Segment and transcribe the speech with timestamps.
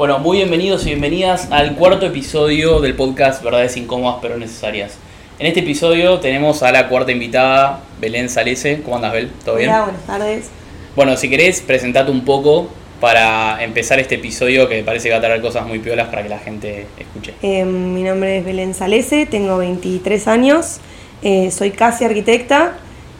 [0.00, 4.96] Bueno, muy bienvenidos y bienvenidas al cuarto episodio del podcast Verdades Incómodas pero Necesarias.
[5.38, 8.80] En este episodio tenemos a la cuarta invitada, Belén Salese.
[8.82, 9.30] ¿Cómo andas, Bel?
[9.44, 9.68] ¿Todo bien?
[9.68, 10.50] Hola, buenas tardes.
[10.96, 12.68] Bueno, si querés, presentate un poco
[13.00, 16.22] para empezar este episodio que me parece que va a traer cosas muy piolas para
[16.22, 17.34] que la gente escuche.
[17.42, 20.80] Eh, mi nombre es Belén Salese, tengo 23 años,
[21.22, 22.74] eh, soy casi arquitecta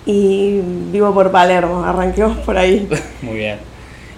[0.05, 0.61] y
[0.93, 2.87] vivo por Palermo, arranquemos por ahí.
[3.23, 3.59] muy bien.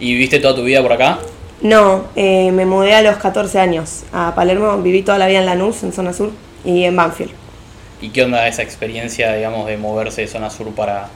[0.00, 1.20] ¿Y viviste toda tu vida por acá?
[1.60, 5.46] No, eh, me mudé a los 14 años a Palermo, viví toda la vida en
[5.46, 6.32] Lanús, en zona sur,
[6.64, 7.30] y en Banfield.
[8.00, 11.08] ¿Y qué onda esa experiencia, digamos, de moverse de zona sur para,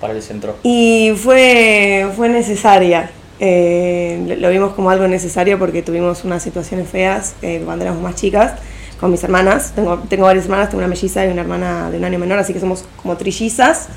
[0.00, 0.56] para el centro?
[0.62, 7.34] Y fue, fue necesaria, eh, lo vimos como algo necesario porque tuvimos unas situaciones feas
[7.40, 8.52] eh, cuando éramos más chicas
[9.00, 9.72] con mis hermanas.
[9.74, 12.52] Tengo, tengo varias hermanas, tengo una melliza y una hermana de un año menor, así
[12.52, 13.88] que somos como trillizas.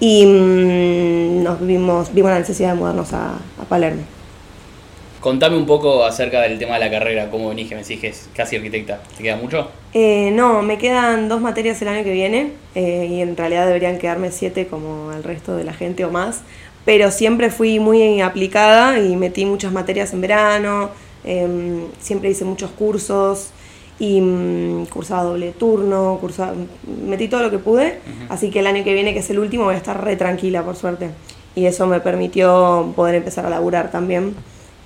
[0.00, 4.02] Y mm, nos vimos, vimos la necesidad de mudarnos a, a Palermo.
[5.20, 8.08] Contame un poco acerca del tema de la carrera, cómo venís, que me decís que
[8.08, 9.02] es casi arquitecta.
[9.18, 9.68] ¿Te queda mucho?
[9.92, 13.98] Eh, no, me quedan dos materias el año que viene eh, y en realidad deberían
[13.98, 16.40] quedarme siete como el resto de la gente o más,
[16.84, 20.90] pero siempre fui muy aplicada y metí muchas materias en verano,
[21.24, 23.50] eh, siempre hice muchos cursos
[23.98, 26.54] y mm, cursaba doble turno, cursaba,
[27.06, 28.00] metí todo lo que pude,
[28.30, 30.62] así que el año que viene, que es el último, voy a estar re tranquila,
[30.62, 31.10] por suerte.
[31.54, 34.34] Y eso me permitió poder empezar a laburar también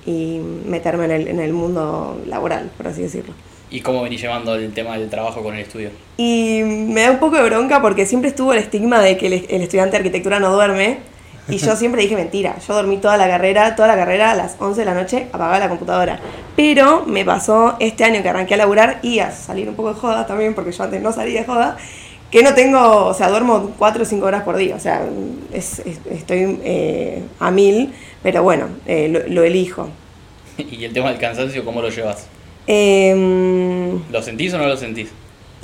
[0.07, 3.35] y meterme en el, en el mundo laboral, por así decirlo.
[3.71, 5.91] ¿Y cómo venís llevando el tema del trabajo con el estudio?
[6.17, 9.33] Y me da un poco de bronca porque siempre estuvo el estigma de que el,
[9.49, 10.99] el estudiante de arquitectura no duerme.
[11.49, 12.57] Y yo siempre dije mentira.
[12.67, 15.59] Yo dormí toda la carrera, toda la carrera a las 11 de la noche, apagaba
[15.59, 16.19] la computadora.
[16.57, 20.01] Pero me pasó este año que arranqué a laburar y a salir un poco de
[20.01, 21.77] joda también, porque yo antes no salía de joda,
[22.31, 24.75] que no tengo, o sea, duermo 4 o 5 horas por día.
[24.75, 25.07] O sea,
[25.53, 27.93] es, es, estoy eh, a mil,
[28.23, 29.91] pero bueno, eh, lo, lo elijo.
[30.57, 32.27] ¿Y el tema del cansancio, cómo lo llevas?
[32.67, 35.11] Eh, ¿Lo sentís o no lo sentís?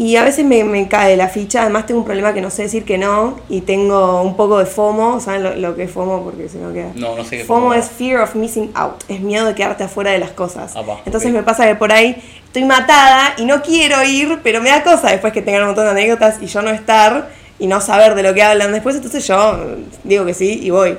[0.00, 2.62] Y a veces me, me cae la ficha, además tengo un problema que no sé
[2.62, 6.24] decir que no y tengo un poco de FOMO, ¿saben lo, lo que es FOMO?
[6.24, 6.92] Porque si no queda...
[6.94, 9.84] No, no sé qué FOMO FOMO es fear of missing out, es miedo de quedarte
[9.84, 10.74] afuera de las cosas.
[10.74, 11.36] Apa, Entonces ok.
[11.36, 12.16] me pasa que por ahí
[12.46, 15.84] estoy matada y no quiero ir, pero me da cosa después que tengan un montón
[15.84, 17.28] de anécdotas y yo no estar
[17.58, 20.96] y no saber de lo que hablan después, entonces yo digo que sí y voy.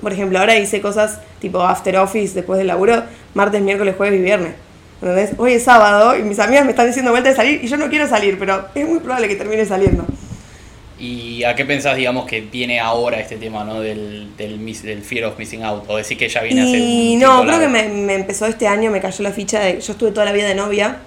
[0.00, 3.02] Por ejemplo, ahora hice cosas tipo after office después del laburo,
[3.34, 4.54] martes, miércoles, jueves y viernes.
[5.02, 5.30] ¿Entendés?
[5.38, 7.88] Hoy es sábado y mis amigas me están diciendo vuelta de salir y yo no
[7.88, 10.04] quiero salir, pero es muy probable que termine saliendo.
[10.98, 13.80] ¿Y a qué pensás, digamos, que viene ahora este tema, ¿no?
[13.80, 15.84] Del, del, del fear of missing out?
[15.88, 18.90] ¿O decís que ya viene hace Y no, creo que me, me empezó este año,
[18.90, 19.80] me cayó la ficha de.
[19.80, 20.98] Yo estuve toda la vida de novia.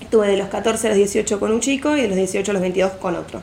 [0.00, 2.54] Estuve de los 14 a los 18 con un chico y de los 18 a
[2.54, 3.42] los 22 con otro.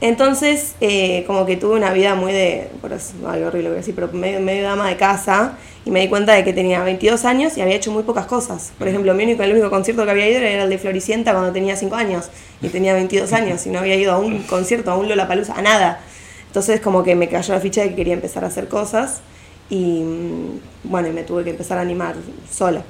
[0.00, 2.70] Entonces, eh, como que tuve una vida muy de.
[2.80, 5.58] Por eso, ay, horrible voy a decir, pero medio, medio dama de casa.
[5.84, 8.72] Y me di cuenta de que tenía 22 años y había hecho muy pocas cosas.
[8.78, 11.52] Por ejemplo, mi único, el único concierto que había ido era el de Floricienta cuando
[11.52, 12.30] tenía 5 años.
[12.60, 15.62] Y tenía 22 años y no había ido a un concierto, a un Lollapalooza, a
[15.62, 16.00] nada.
[16.46, 19.20] Entonces, como que me cayó la ficha de que quería empezar a hacer cosas.
[19.70, 22.16] Y mm, bueno, y me tuve que empezar a animar
[22.50, 22.82] sola.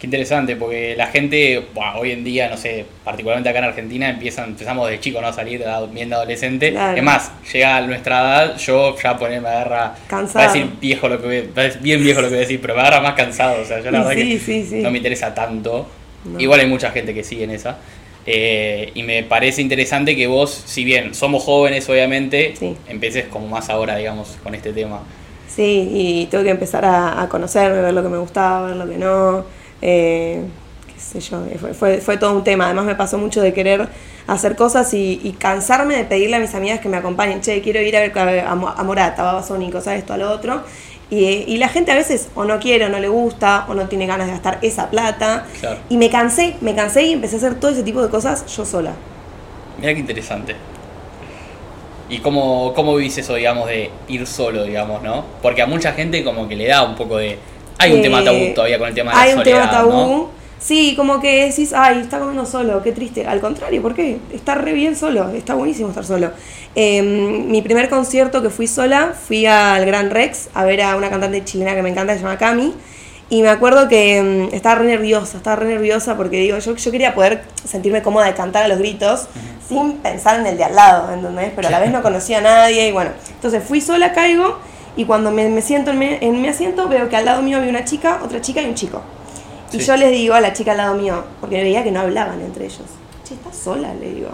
[0.00, 1.62] Qué interesante, porque la gente,
[1.94, 5.26] hoy en día, no sé, particularmente acá en Argentina, empiezan, empezamos de chico, ¿no?
[5.26, 5.62] A salir
[5.92, 6.70] bien de adolescente.
[6.70, 6.96] Claro.
[6.96, 9.94] Es más, llega a nuestra edad, yo ya ponerme a agarra.
[10.06, 10.38] Cansado.
[10.38, 12.38] Va a decir viejo lo que voy, va a decir bien viejo lo que voy
[12.38, 13.60] a decir, pero me agarra más cansado.
[13.60, 14.76] O sea, yo la verdad sí, que sí, sí.
[14.76, 15.86] no me interesa tanto.
[16.24, 16.40] No.
[16.40, 17.76] Igual hay mucha gente que sigue en esa.
[18.24, 22.54] Eh, y me parece interesante que vos, si bien somos jóvenes, obviamente,
[22.88, 25.02] empeces como más ahora, digamos, con este tema.
[25.46, 28.88] Sí, y tuve que empezar a, a conocerme, ver lo que me gustaba, ver lo
[28.88, 29.59] que no.
[29.82, 30.42] Eh,
[30.92, 31.42] qué sé yo,
[31.74, 32.66] fue, fue, todo un tema.
[32.66, 33.88] Además me pasó mucho de querer
[34.26, 37.40] hacer cosas y, y cansarme de pedirle a mis amigas que me acompañen.
[37.40, 40.62] Che, quiero ir a ver a, Morata, a Babasónicos, a esto, a lo otro.
[41.10, 43.88] Y, y la gente a veces o no quiere, o no le gusta, o no
[43.88, 45.46] tiene ganas de gastar esa plata.
[45.58, 45.80] Claro.
[45.88, 48.64] Y me cansé, me cansé y empecé a hacer todo ese tipo de cosas yo
[48.64, 48.92] sola.
[49.78, 50.54] Mira qué interesante.
[52.10, 55.24] ¿Y cómo, cómo vivís eso, digamos, de ir solo, digamos, no?
[55.40, 57.38] Porque a mucha gente como que le da un poco de...
[57.80, 59.70] Hay un Eh, tema tabú todavía con el tema de Hay la un soledad, tema
[59.72, 59.90] tabú.
[59.92, 60.30] ¿no?
[60.60, 63.26] Sí, como que decís, ay, está comiendo solo, qué triste.
[63.26, 64.18] Al contrario, ¿por qué?
[64.32, 66.32] Está re bien solo, está buenísimo estar solo.
[66.74, 71.08] Eh, mi primer concierto que fui sola, fui al Gran Rex a ver a una
[71.08, 72.74] cantante chilena que me encanta, que se llama Cami.
[73.30, 76.90] Y me acuerdo que mm, estaba re nerviosa, estaba re nerviosa porque digo, yo, yo
[76.90, 79.28] quería poder sentirme cómoda de cantar a los gritos
[79.66, 81.52] sin pensar en el de al lado, ¿entendés?
[81.56, 84.58] Pero a la vez no conocía a nadie y bueno, entonces fui sola, caigo
[84.96, 87.58] Y cuando me, me siento en mi, en mi asiento, veo que al lado mío
[87.58, 89.02] había una chica, otra chica y un chico.
[89.72, 92.40] Y yo les digo a la chica al lado mío, porque veía que no hablaban
[92.40, 92.82] entre ellos.
[93.24, 93.94] Che, ¿estás sola?
[93.94, 94.30] Le digo.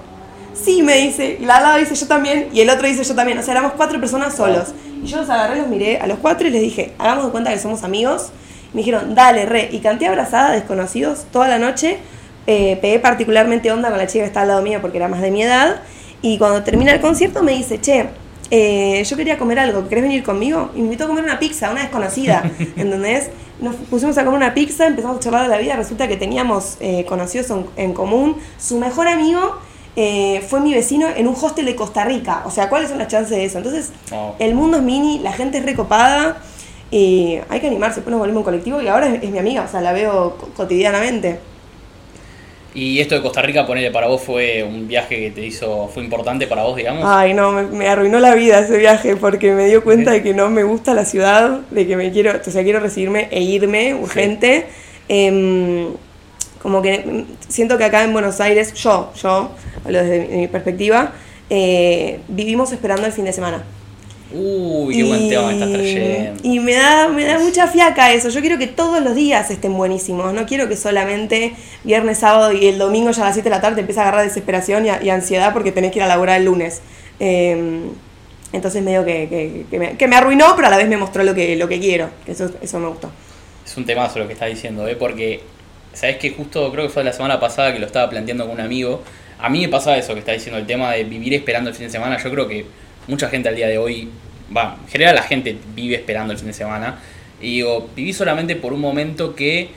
[0.55, 1.37] Sí, me dice.
[1.39, 2.49] Y la al lado dice yo también.
[2.53, 3.39] Y el otro dice yo también.
[3.39, 4.69] O sea, éramos cuatro personas solos.
[5.03, 7.53] Y yo los agarré, los miré a los cuatro y les dije, hagamos de cuenta
[7.53, 8.31] que somos amigos.
[8.73, 9.69] Me dijeron, dale, re.
[9.71, 11.99] Y canté abrazada, desconocidos, toda la noche.
[12.47, 15.21] Eh, pegué particularmente onda con la chica que está al lado mío porque era más
[15.21, 15.83] de mi edad.
[16.23, 18.09] Y cuando termina el concierto me dice, che,
[18.51, 20.71] eh, yo quería comer algo, ¿querés venir conmigo?
[20.75, 22.43] Y me invitó a comer una pizza, una desconocida,
[22.77, 23.31] ¿entendés?
[23.61, 26.77] Nos pusimos a comer una pizza, empezamos a charlar de la vida, resulta que teníamos
[26.81, 28.37] eh, conocidos en, en común.
[28.59, 29.57] Su mejor amigo
[29.97, 33.09] eh, fue mi vecino en un hostel de Costa Rica, o sea, ¿cuáles son las
[33.09, 33.59] chances de eso?
[33.59, 34.35] Entonces, Oh.
[34.39, 36.37] el mundo es mini, la gente es recopada,
[36.91, 39.63] y hay que animarse, después nos volvemos un colectivo y ahora es, es mi amiga,
[39.63, 41.41] o sea, la veo co- cotidianamente.
[42.77, 46.05] Y esto de Costa Rica, ponele, para vos fue un viaje que te hizo, fue
[46.05, 47.05] importante para vos, digamos.
[47.07, 50.35] Ay, no, me, me arruinó la vida ese viaje porque me dio cuenta de que
[50.35, 53.95] no me gusta la ciudad, de que me quiero, o sea, quiero recibirme e irme
[53.95, 54.67] urgente.
[55.09, 55.87] Em,
[56.61, 59.53] como que siento que acá en Buenos Aires, yo, yo,
[59.83, 61.13] hablo desde mi, de mi perspectiva,
[61.49, 63.65] eh, vivimos esperando el fin de semana.
[64.33, 66.41] Uy, qué buen tema me estás trayendo.
[66.43, 68.29] y me da, me da mucha fiaca eso.
[68.29, 70.33] Yo quiero que todos los días estén buenísimos.
[70.35, 73.61] No quiero que solamente viernes, sábado y el domingo ya a las 7 de la
[73.61, 76.47] tarde te empiece a agarrar desesperación y, ansiedad porque tenés que ir a laburar el
[76.47, 76.83] lunes.
[77.21, 77.85] Eh,
[78.53, 81.23] entonces medio que, que, que me, que me arruinó, pero a la vez me mostró
[81.23, 82.11] lo que, lo que quiero.
[82.27, 83.11] Eso, eso me gustó.
[83.65, 84.97] Es un temazo lo que estás diciendo, ¿eh?
[84.97, 85.43] Porque,
[85.93, 88.61] ¿sabes que Justo creo que fue la semana pasada que lo estaba planteando con un
[88.61, 89.03] amigo.
[89.39, 91.87] A mí me pasa eso que está diciendo, el tema de vivir esperando el fin
[91.87, 92.17] de semana.
[92.23, 92.65] Yo creo que
[93.09, 94.09] mucha gente al día de hoy,
[94.55, 96.99] va, en general la gente vive esperando el fin de semana.
[97.41, 99.69] Y digo, viví solamente por un momento que,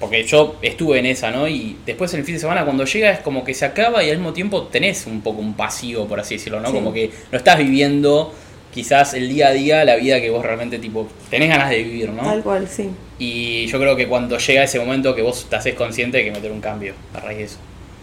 [0.00, 1.46] porque yo estuve en esa, ¿no?
[1.48, 4.16] Y después el fin de semana cuando llega es como que se acaba y al
[4.16, 6.68] mismo tiempo tenés un poco un pasivo, por así decirlo, ¿no?
[6.68, 6.74] Sí.
[6.74, 8.34] Como que no estás viviendo
[8.74, 12.10] quizás el día a día la vida que vos realmente tipo tenés ganas de vivir,
[12.10, 12.22] ¿no?
[12.22, 12.90] Tal cual, sí.
[13.18, 16.30] Y yo creo que cuando llega ese momento que vos te haces consciente de que
[16.30, 17.58] meter un cambio a raíz de eso.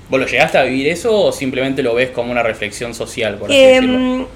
[0.09, 3.51] ¿Vos lo llegaste a vivir eso o simplemente lo ves como una reflexión social, por
[3.51, 4.27] así decirlo?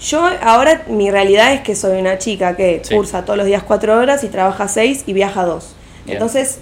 [0.00, 2.94] Yo ahora mi realidad es que soy una chica que Sí.
[2.94, 5.74] cursa todos los días cuatro horas y trabaja seis y viaja dos.
[6.04, 6.16] Bien.
[6.18, 6.58] Entonces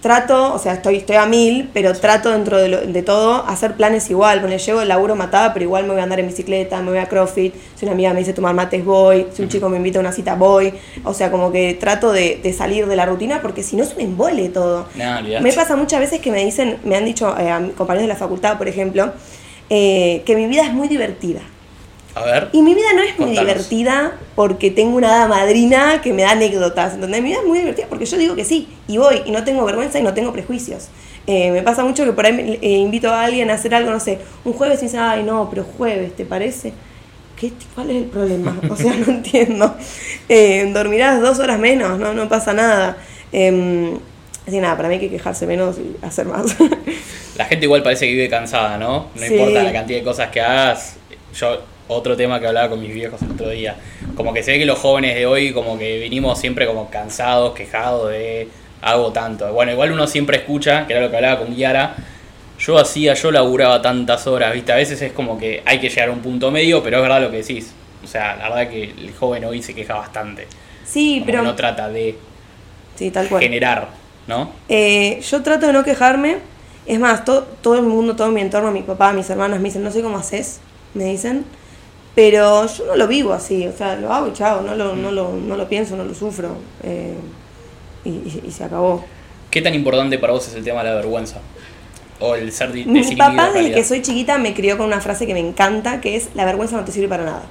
[0.00, 3.74] trato, o sea, estoy, estoy a mil, pero trato dentro de, lo- de todo hacer
[3.74, 4.40] planes igual.
[4.40, 6.98] Bueno, llego el laburo matada, pero igual me voy a andar en bicicleta, me voy
[6.98, 7.54] a CrossFit.
[7.76, 9.26] Si una amiga me dice tomar mates, voy.
[9.32, 10.74] Si un chico me invita a una cita, voy.
[11.04, 13.94] O sea, como que trato de, de salir de la rutina porque si no es
[13.94, 14.86] un embole todo.
[15.40, 18.16] Me pasa muchas veces que me dicen, me han dicho eh, a compañeros de la
[18.18, 19.12] facultad, por ejemplo,
[19.70, 21.42] eh, que mi vida es muy divertida.
[22.14, 22.48] A ver.
[22.52, 23.40] Y mi vida no es muy Contanos.
[23.54, 27.22] divertida porque tengo una hada madrina que me da anécdotas, ¿entendés?
[27.22, 29.64] Mi vida es muy divertida porque yo digo que sí, y voy, y no tengo
[29.64, 30.88] vergüenza y no tengo prejuicios.
[31.26, 33.90] Eh, me pasa mucho que por ahí me- eh, invito a alguien a hacer algo,
[33.90, 36.72] no sé, un jueves y dicen, ay, no, pero jueves, ¿te parece?
[37.36, 38.60] ¿Qué, ¿Cuál es el problema?
[38.68, 39.74] O sea, no entiendo.
[40.28, 42.98] Eh, dormirás dos horas menos, no, no pasa nada.
[43.32, 43.94] Eh,
[44.42, 46.56] así que nada, para mí hay que quejarse menos y hacer más.
[47.36, 49.06] La gente igual parece que vive cansada, ¿no?
[49.14, 49.32] No Sí.
[49.34, 50.96] importa la cantidad de cosas que hagas.
[51.34, 51.60] Yo,
[51.92, 53.76] otro tema que hablaba con mis viejos el otro día.
[54.16, 57.52] Como que se ve que los jóvenes de hoy como que vinimos siempre como cansados,
[57.54, 58.48] quejados de
[58.82, 59.52] hago tanto.
[59.52, 61.94] Bueno, igual uno siempre escucha, que era lo que hablaba con Kiara,
[62.58, 64.72] yo hacía, yo laburaba tantas horas, ¿viste?
[64.72, 67.20] A veces es como que hay que llegar a un punto medio, pero es verdad
[67.22, 67.72] lo que decís.
[68.04, 70.46] O sea, la verdad que el joven hoy se queja bastante.
[70.84, 71.38] sí, Como pero...
[71.40, 72.16] que no trata de
[72.96, 73.42] Sí, tal cual.
[73.42, 73.88] generar,
[74.26, 74.50] ¿no?
[74.68, 76.38] Eh, yo trato de no quejarme.
[76.84, 79.84] Es más, to- todo el mundo, todo mi entorno, mi papá, mis hermanos me dicen,
[79.84, 80.60] no sé cómo haces,
[80.94, 81.44] me dicen.
[82.14, 85.10] Pero yo no lo vivo así, o sea, lo hago y chao, no lo, no
[85.10, 86.56] lo, no lo pienso, no lo sufro.
[86.82, 87.14] eh,
[88.04, 89.04] y, y- y se acabó.
[89.50, 91.40] ¿Qué tan importante para vos es el tema de la vergüenza?
[92.18, 95.34] O el ser Mi papá, desde que soy chiquita, me crió con una frase que
[95.34, 97.50] me encanta, que es, la vergüenza no te sirve para nada.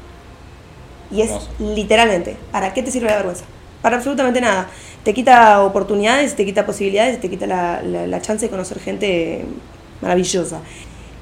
[1.10, 1.52] Y es Hermoso.
[1.60, 3.46] literalmente, ¿para qué te sirve la vergüenza?
[3.82, 4.70] Para absolutamente nada.
[5.04, 9.46] Te quita oportunidades, te quita posibilidades, te quita la, la- la chance de conocer gente
[10.02, 10.62] maravillosa.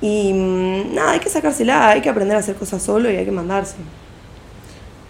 [0.01, 3.25] Y mm, nada, hay que sacársela, hay que aprender a hacer cosas solo y hay
[3.25, 3.75] que mandarse.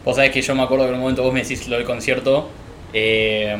[0.05, 1.85] Vos sabés que yo me acuerdo que en un momento vos me decís lo del
[1.85, 2.47] concierto,
[2.93, 3.55] eh,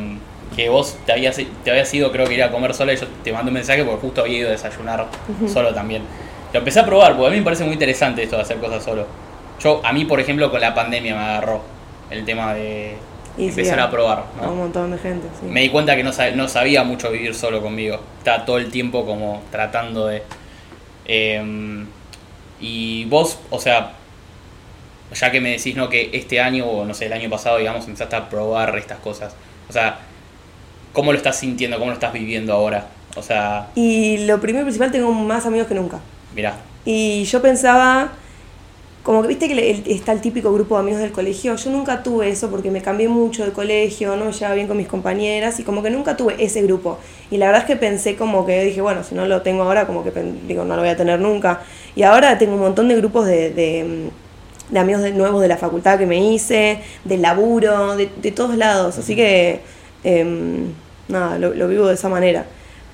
[0.56, 3.06] que vos te habías, te habías ido, creo que ir a comer sola, y yo
[3.22, 5.06] te mandé un mensaje porque justo había ido a desayunar
[5.46, 6.02] solo también.
[6.52, 8.82] Lo empecé a probar, porque a mí me parece muy interesante esto de hacer cosas
[8.82, 9.06] solo.
[9.62, 11.60] Yo, a mí, por ejemplo, con la pandemia me agarró
[12.10, 12.96] el tema de
[13.38, 14.24] Y empezar a- a probar.
[14.42, 15.46] A un montón de gente, sí.
[15.46, 18.00] Me di cuenta que no, sab- no sabía mucho vivir solo conmigo.
[18.18, 20.22] Estaba todo el tiempo como tratando de...
[21.12, 21.84] eh,
[22.60, 23.94] y vos, o sea,
[25.12, 27.84] ya que me decís no que este año o no sé, el año pasado, digamos,
[27.86, 29.34] empezaste a probar estas cosas.
[29.68, 29.98] O sea,
[30.92, 31.78] ¿cómo lo estás sintiendo?
[31.78, 32.86] ¿Cómo lo estás viviendo ahora?
[33.16, 35.98] O sea, Y lo primero y principal, tengo más amigos que nunca.
[36.32, 38.12] mirá, Y yo pensaba
[39.02, 41.56] como que viste que está el típico grupo de amigos del colegio.
[41.56, 44.76] Yo nunca tuve eso porque me cambié mucho de colegio, no me llevaba bien con
[44.76, 46.98] mis compañeras y como que nunca tuve ese grupo.
[47.30, 49.86] Y la verdad es que pensé como que dije, bueno, si no lo tengo ahora,
[49.86, 50.12] como que
[50.46, 51.62] digo, no lo voy a tener nunca.
[51.96, 54.10] Y ahora tengo un montón de grupos de, de,
[54.72, 58.98] mm, amigos de- nuevos de la facultad que me hice, del laburo, de, todos lados.
[58.98, 59.60] Así que,
[60.04, 60.72] em,
[61.08, 62.44] nada, lo vivo de esa manera.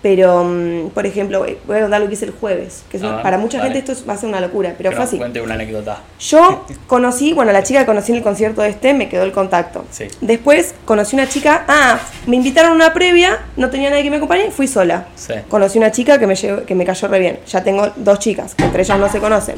[0.09, 3.19] Pero, mm, por ejemplo, voy a contar lo que hice el jueves, que es Ah,
[3.25, 5.19] para mucha gente esto es- va a ser una locura, pero Que fue así.
[5.19, 5.99] cuente una anécdota.
[6.21, 9.85] Yo conocí, bueno, la chica que conocí en el concierto este me quedó el contacto.
[9.91, 10.05] Sí.
[10.21, 11.99] Después conocí una chica, ah,
[12.29, 15.09] me invitaron a una previa, no tenía nadie que me acompañe, fui sola.
[15.17, 15.33] Sí.
[15.49, 17.41] Conocí una chica que me, llegó- que me cayó re bien.
[17.49, 19.57] Ya tengo dos chicas, que entre ellas no se conocen.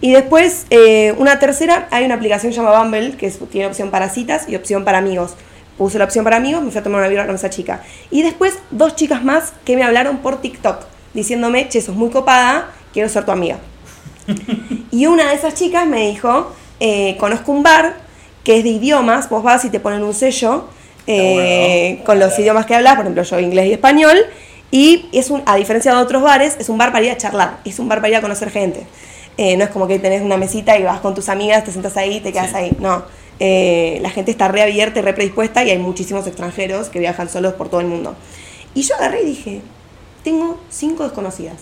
[0.00, 3.66] Y después, eh, una tercera, hay una aplicación que se llama Bumble, que es- tiene
[3.66, 5.32] opción para citas y opción para amigos.
[5.78, 7.82] Puse la opción para amigos, me fui a tomar una birra con esa chica.
[8.10, 12.70] Y después, dos chicas más que me hablaron por TikTok, diciéndome, che, sos muy copada,
[12.92, 13.58] quiero ser tu amiga.
[14.90, 17.96] Y una de esas chicas me dijo, eh, conozco un bar
[18.44, 20.64] que es de idiomas, vos vas y te ponen un sello
[21.06, 22.04] eh, bueno.
[22.04, 22.42] con los Claro.
[22.42, 24.16] idiomas que hablas, por ejemplo yo inglés y español,
[24.70, 27.58] y es un, a diferencia de otros bares, es un bar para ir a charlar,
[27.64, 28.86] es un bar para ir a conocer gente.
[29.38, 31.96] Eh, no es como que tenés una mesita y vas con tus amigas, te sentas
[31.96, 32.56] ahí, te quedas Sí.
[32.56, 33.04] ahí, no.
[33.40, 37.54] Eh, la gente está reabierta y re predispuesta y hay muchísimos extranjeros que viajan solos
[37.54, 38.16] por todo el mundo.
[38.74, 39.62] Y yo agarré y dije,
[40.24, 41.56] tengo cinco desconocidas.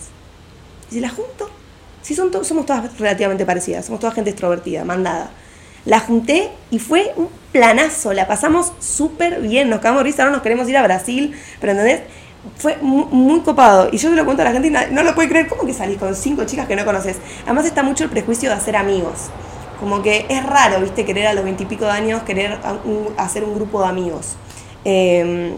[0.89, 1.49] Y si las junto,
[2.01, 5.29] si son to- somos todas relativamente parecidas, somos toda gente extrovertida, mandada.
[5.85, 10.41] La junté y fue un planazo, la pasamos súper bien, nos cagamos risa, ahora nos
[10.41, 12.01] queremos ir a Brasil, pero ¿entendés?
[12.57, 13.89] Fue mu- muy, copado.
[13.91, 15.97] Y yo se lo cuento a la gente no lo puede creer, ¿cómo que salís
[15.97, 17.17] con cinco chicas que no conoces?
[17.45, 19.29] Además está mucho el prejuicio de hacer amigos.
[19.79, 23.53] Como que es raro, viste, querer a los veintipico de años, querer un- hacer un
[23.55, 24.35] grupo de amigos.
[24.83, 25.53] Em,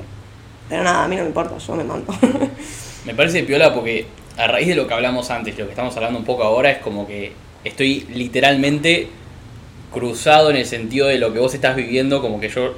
[0.67, 2.13] pero nada, a mí no me importa, yo me mando.
[3.05, 4.07] Me parece piola porque
[4.37, 6.79] a raíz de lo que hablamos antes, lo que estamos hablando un poco ahora, es
[6.79, 7.31] como que
[7.63, 9.07] estoy literalmente
[9.93, 12.73] cruzado en el sentido de lo que vos estás viviendo, como que yo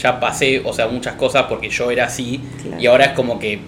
[0.00, 2.80] ya pasé, o sea, muchas cosas porque yo era así, Claro.
[2.80, 3.58] y ahora es como que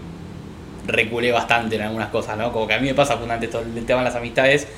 [0.87, 2.53] reculé bastante en algunas cosas, ¿no?
[2.53, 4.69] Como que a mí me pasa justamente todo el tema de las amistades,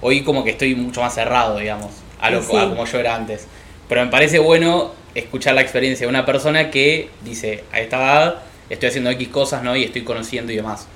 [0.00, 2.56] hoy como que estoy mucho más cerrado, digamos, a, lo, Sí.
[2.56, 3.46] a como yo era antes.
[3.88, 8.42] Pero me parece bueno escuchar la experiencia de una persona que dice, a esta edad
[8.68, 9.76] estoy haciendo X cosas, ¿no?
[9.76, 10.86] Y estoy conociendo y demás.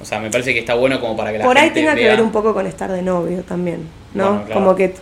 [0.00, 2.06] O sea, me parece que está bueno como para que la Por ahí tenga que
[2.06, 4.24] ver un poco con estar de novio también, ¿no?
[4.30, 4.60] Bueno, claro.
[4.60, 4.94] Como que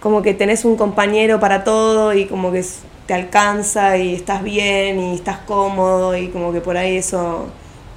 [0.00, 2.64] como que tenés un compañero para todo y como que
[3.06, 7.48] te alcanza y estás bien y estás cómodo y como que por ahí eso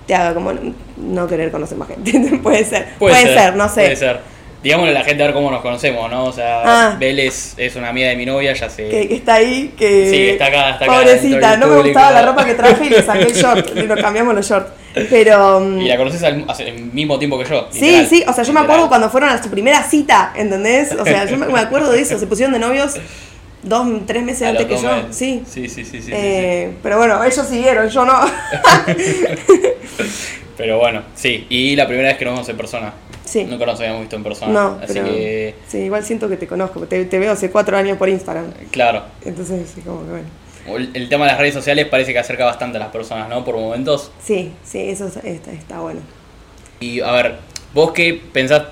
[0.05, 0.53] te haga como
[0.98, 2.12] no- querer conocer más gente.
[2.43, 3.81] puede ser, puede, ser, no sé.
[3.81, 4.33] Puede ser.
[4.63, 6.24] Digámosle a la gente a ver cómo nos conocemos, ¿no?
[6.24, 6.95] O sea, Ah.
[6.98, 8.88] Vélez es una amiga de mi novia, ya sé.
[8.88, 10.10] Que, que está ahí, que...
[10.10, 13.01] Sí, está acá, está acá Pobrecita, no me gustaba la ropa que traje y le
[13.03, 14.72] saqué el short, y nos cambiamos los shorts.
[15.10, 15.60] Pero...
[15.60, 17.67] mm, Y la conoces al, hace el mismo tiempo que yo.
[17.72, 20.93] Sí, literal, sí, o sea, yo me acuerdo cuando fueron a su primera cita, ¿entendés?
[20.93, 22.93] O sea, yo me acuerdo de eso, se pusieron de novios
[23.63, 25.43] dos, tres meses A antes que yo, sí.
[25.48, 28.13] Sí, sí, sí, sí, sí, Eh, Pero bueno, ellos siguieron, yo no.
[30.58, 31.46] Pero bueno, sí.
[31.50, 32.93] Y la primera vez que nos vemos en persona.
[33.25, 33.43] Sí.
[33.46, 34.51] Nunca nos habíamos visto en persona.
[34.53, 37.75] No, Así pero que, sí, igual siento que te conozco, te, te veo hace cuatro
[37.77, 38.46] años por Instagram.
[38.70, 39.03] claro.
[39.25, 40.27] Entonces, sí, como que bueno.
[40.67, 43.43] El, el tema de las redes sociales parece que acerca bastante a las personas, ¿no?
[43.43, 44.12] Por momentos.
[44.24, 46.01] Sí, sí, eso está, está bueno.
[46.79, 47.38] Y a ver,
[47.74, 48.63] vos qué pensás,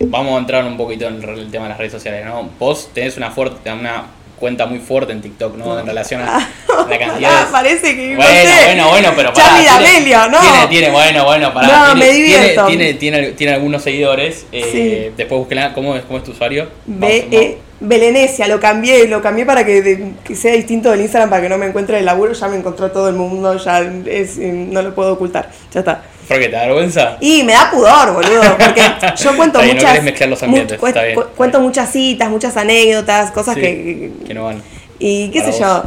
[0.00, 2.48] vamos a entrar un poquito en el, tema de las redes sociales, ¿no?
[2.58, 4.04] Vos tenés una fuerte, una
[4.38, 5.78] cuenta muy fuerte en TikTok, ¿no?
[5.78, 6.48] En relación a
[6.88, 7.52] la cantidad Ah, de...
[7.52, 8.08] parece que.
[8.14, 10.40] no Bueno, sé, bueno, bueno, pero Charlie tiene- D'Amelio, ¿no?
[10.40, 11.66] Tiene, tiene, bueno, bueno, pará.
[11.68, 12.66] No, tiene, me divierto.
[12.66, 14.46] Tiene, tiene, tiene, algunos seguidores.
[14.52, 15.14] Eh, Sí.
[15.16, 16.68] Después búsquela, ¿cómo es, ¿cómo es tu usuario?
[16.86, 21.00] Be- Vamos, eh, Belenesia, lo cambié, lo cambié para que, de- que sea distinto del
[21.02, 23.80] Instagram para que no me encuentre el laburo, ya me encontró todo el mundo, ya
[24.06, 26.02] es, eh, no lo puedo ocultar, ya está.
[26.30, 27.16] ¿Por qué te da vergüenza?
[27.20, 28.82] Y me da pudor, boludo, porque
[29.22, 31.58] yo cuento bien, no muchas querés mezclar los ambientes, mu- está bien, cu- está cuento
[31.58, 31.66] bien.
[31.68, 34.62] muchas citas, muchas anécdotas, cosas Sí, que, que no van.
[35.00, 35.58] y qué sé vos.
[35.58, 35.82] yo.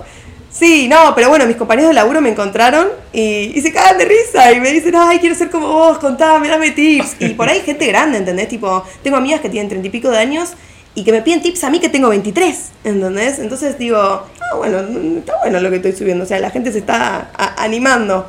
[0.51, 4.05] Sí, no, pero bueno, mis compañeros de laburo me encontraron y, y se cagan de
[4.05, 7.15] risa y me dicen, ay, quiero ser como vos, contame, dame tips.
[7.19, 8.49] Y por ahí gente grande, ¿entendés?
[8.49, 10.51] Tipo, tengo amigas que tienen treinta y pico de años
[10.93, 13.39] y que me piden tips a mí que tengo 23, ¿entendés?
[13.39, 14.77] Entonces digo, ah, bueno,
[15.17, 18.27] está bueno lo que estoy subiendo, o sea, la gente se está animando.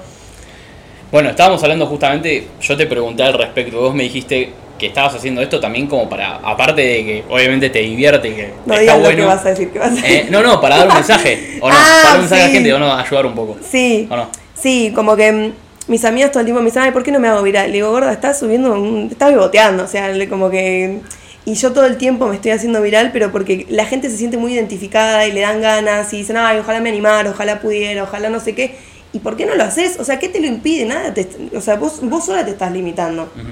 [1.14, 5.40] Bueno, estábamos hablando justamente, yo te pregunté al respecto, vos me dijiste que estabas haciendo
[5.42, 9.16] esto también como para, aparte de que obviamente te divierte y que No está bueno.
[9.18, 10.32] que vas a decir, que vas a Eh, decir.
[10.32, 12.52] no, no, para dar un mensaje, o no, Ah, para dar un mensaje a la
[12.52, 13.56] gente, o no, ayudar un poco.
[13.62, 14.28] Sí, ¿O no?
[14.56, 15.52] sí, como que mm,
[15.86, 17.68] mis amigas todo el tiempo me dicen, ay, ¿por qué no me hago viral?
[17.68, 20.98] Le digo, gorda, estás subiendo, un- estás bigoteando, o sea, como que...
[21.44, 24.36] Y yo todo el tiempo me estoy haciendo viral, pero porque la gente se siente
[24.36, 28.30] muy identificada y le dan ganas y dicen, ay, ojalá me animara, ojalá pudiera, ojalá
[28.30, 28.74] no sé qué.
[29.14, 29.98] ¿Y por qué no lo haces?
[29.98, 30.84] O sea, ¿qué te lo impide?
[30.84, 33.22] Nada, te- o sea, vos, vos sola te estás limitando.
[33.22, 33.48] Ujú.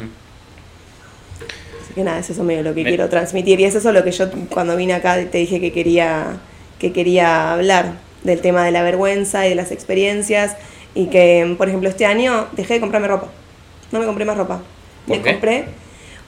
[1.82, 3.60] Así que nada, es eso medio lo que Me- quiero transmitir.
[3.60, 6.38] Y es eso lo que yo cuando vine acá te dije que quería,
[6.78, 7.92] que quería hablar
[8.24, 10.56] del tema de la vergüenza y de las experiencias.
[10.94, 13.28] Y que, por ejemplo, este año dejé de comprarme ropa.
[13.92, 14.60] No me compré más ropa.
[15.06, 15.30] ¿Por me qué?
[15.32, 15.64] compré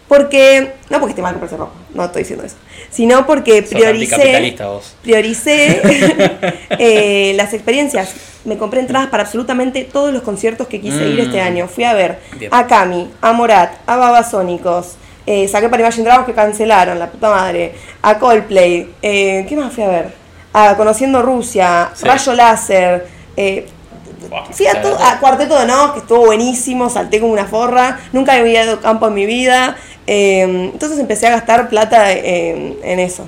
[0.09, 2.57] porque, no porque esté mal comprarse ropa, no estoy diciendo eso,
[2.91, 4.95] sino porque prioricé, vos.
[5.03, 5.81] prioricé
[6.79, 8.15] eh, las experiencias.
[8.45, 11.47] Me compré entradas para absolutamente todos los conciertos que quise ir este Mm.
[11.47, 11.69] año.
[11.69, 12.53] Fui a ver Bien.
[12.53, 14.97] a Cami, a Morat, a Babasónicos,
[15.27, 19.73] eh, saqué para Imagine Dragons que cancelaron, la puta madre, a Coldplay, eh, ¿qué más
[19.73, 20.13] fui a ver?
[20.53, 22.05] A Conociendo Rusia, Sí.
[22.07, 23.07] Rayo Láser,
[23.37, 23.67] eh,
[24.53, 28.33] Fui o a, a Cuarteto de Nos, que estuvo buenísimo, salté como una forra, nunca
[28.35, 30.43] había ido a campo en mi vida, eh,
[30.73, 33.25] entonces empecé a gastar plata en, en eso.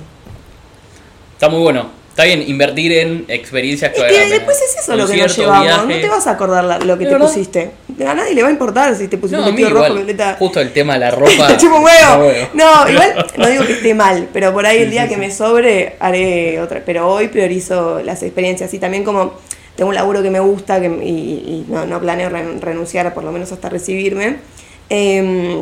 [1.33, 1.97] Está muy bueno.
[2.09, 5.37] Está bien invertir en experiencias Es valgan la que después es eso lo que nos
[5.37, 7.27] llevamos, no te vas a acordar la- lo que ¿De te verdad?
[7.27, 7.71] pusiste.
[8.07, 10.35] A nadie le va a importar si te pusiste No, un vestido rojo, violeta.
[10.39, 11.55] justo el tema de la ropa.
[11.57, 12.31] Chupo huevo.
[12.55, 15.13] No, igual no digo que esté mal, pero por ahí Sí, el día sí, que
[15.13, 15.19] sí.
[15.19, 16.81] me sobre haré otra.
[16.83, 19.33] Pero hoy priorizo las experiencias y también como
[19.75, 23.23] tengo un laburo que me gusta que, y, y no, no planeo ren- renunciar por
[23.25, 24.37] lo menos hasta recibirme.
[24.89, 25.61] em,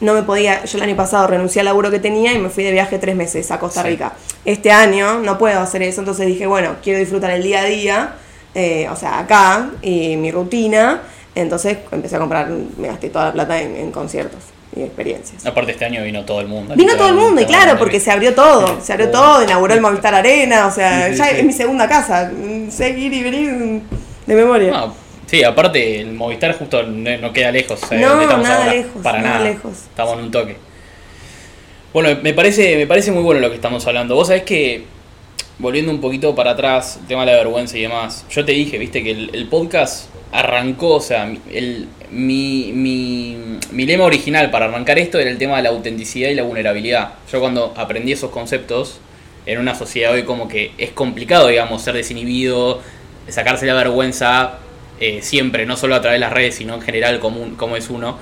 [0.00, 2.64] no me podía, yo el año pasado renuncié al laburo que tenía y me fui
[2.64, 3.88] de viaje tres meses a Costa Sí.
[3.88, 4.12] Rica.
[4.44, 8.14] Este año no puedo hacer eso, entonces dije, bueno, quiero disfrutar el día a día,
[8.54, 11.02] eh, o sea, acá, y mi rutina.
[11.34, 14.40] Entonces empecé a comprar, me gasté toda la plata en, en conciertos
[14.74, 15.44] y experiencias.
[15.46, 16.74] Aparte este año vino todo el mundo.
[16.76, 19.12] Vino todo el mundo, y claro, la porque se abrió todo, se abrió Oh.
[19.12, 22.70] todo, inauguró el Movistar Arena, o sea, Sí, sí, ya es mi segunda casa, mm,
[22.70, 23.82] sé ir y venir
[24.26, 24.70] de memoria.
[24.72, 24.94] No,
[25.30, 27.78] sí, aparte el Movistar justo no, no queda lejos.
[27.80, 28.00] ¿sabes?
[28.00, 28.74] No, estamos nada ahora.
[28.74, 29.50] lejos, Para nada nada.
[29.50, 29.72] lejos.
[29.88, 30.56] Estamos en un toque.
[31.92, 34.14] Bueno, me parece, me parece muy bueno lo que estamos hablando.
[34.14, 34.84] Vos sabés que,
[35.58, 38.78] volviendo un poquito para atrás, el tema de la vergüenza y demás, yo te dije,
[38.78, 43.36] viste, que el, el podcast arrancó, o sea, el, mi, mi,
[43.72, 47.14] mi lema original para arrancar esto era el tema de la autenticidad y la vulnerabilidad.
[47.32, 49.00] Yo cuando aprendí esos conceptos,
[49.46, 52.80] en una sociedad hoy como que es complicado, digamos, ser desinhibido,
[53.28, 54.58] sacarse la vergüenza
[55.00, 57.76] eh, siempre, no solo a través de las redes, sino en general como, un- como
[57.76, 58.18] es uno.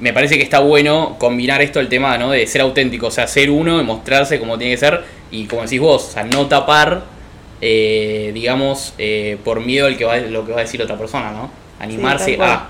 [0.00, 2.30] Me parece que está bueno combinar esto el tema ¿no?
[2.30, 5.62] de ser auténtico, o sea, ser uno y mostrarse como tiene que ser y como
[5.62, 7.02] decís vos, o sea, no tapar,
[7.60, 11.32] eh, digamos, eh, por miedo al que va, lo que va a decir otra persona,
[11.32, 11.50] ¿no?
[11.80, 12.66] Animarse Sí, a...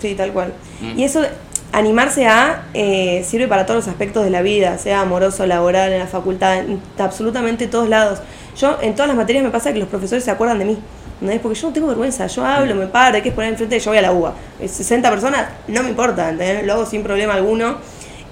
[0.00, 0.52] Sí, tal cual.
[0.80, 0.98] Mm.
[0.98, 1.22] Y eso,
[1.70, 6.00] animarse a, eh, sirve para todos los aspectos de la vida, sea amoroso, laboral, en
[6.00, 8.18] la facultad, en absolutamente todos lados.
[8.58, 10.78] Yo, en todas las materias me pasa que los profesores se acuerdan de mí.
[11.22, 11.40] ¿Entendés?
[11.40, 13.98] Porque yo no tengo vergüenza, yo hablo, me paro, hay que poner enfrente, yo voy
[13.98, 14.34] a la UBA.
[14.66, 16.66] 60 personas, no me importa, ¿entendés?
[16.66, 17.76] lo hago sin problema alguno.